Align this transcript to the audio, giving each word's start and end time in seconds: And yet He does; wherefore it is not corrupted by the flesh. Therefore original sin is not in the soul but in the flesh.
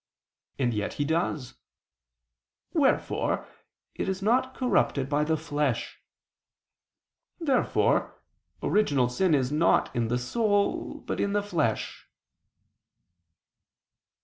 And 0.57 0.73
yet 0.73 0.93
He 0.93 1.05
does; 1.05 1.57
wherefore 2.73 3.45
it 3.93 4.09
is 4.09 4.23
not 4.23 4.55
corrupted 4.55 5.07
by 5.07 5.23
the 5.23 5.37
flesh. 5.37 6.01
Therefore 7.39 8.19
original 8.63 9.09
sin 9.09 9.35
is 9.35 9.51
not 9.51 9.95
in 9.95 10.07
the 10.07 10.17
soul 10.17 11.01
but 11.01 11.19
in 11.19 11.33
the 11.33 11.43
flesh. 11.43 12.09